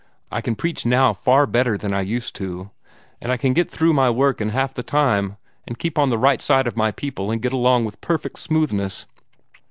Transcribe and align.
I 0.31 0.41
can 0.41 0.55
preach 0.55 0.83
now 0.83 1.13
far 1.13 1.45
better 1.45 1.77
than 1.77 1.93
I 1.93 2.01
used 2.01 2.35
to, 2.37 2.71
and 3.21 3.31
I 3.31 3.37
can 3.37 3.53
get 3.53 3.69
through 3.69 3.93
my 3.93 4.09
work 4.09 4.41
in 4.41 4.49
half 4.49 4.73
the 4.73 4.81
time, 4.81 5.37
and 5.67 5.77
keep 5.77 5.99
on 5.99 6.09
the 6.09 6.17
right 6.17 6.41
side 6.41 6.65
of 6.65 6.75
my 6.75 6.89
people, 6.89 7.29
and 7.29 7.39
get 7.39 7.53
along 7.53 7.85
with 7.85 8.01
perfect 8.01 8.39
smoothness. 8.39 9.05